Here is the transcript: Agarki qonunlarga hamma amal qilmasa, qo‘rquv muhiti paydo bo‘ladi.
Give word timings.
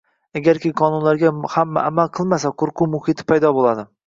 Agarki 0.39 0.71
qonunlarga 0.79 1.31
hamma 1.57 1.83
amal 1.91 2.09
qilmasa, 2.21 2.53
qo‘rquv 2.63 2.91
muhiti 2.97 3.29
paydo 3.31 3.55
bo‘ladi. 3.61 3.89